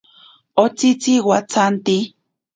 Otsitzi 0.63 1.13
watsanti. 1.27 1.97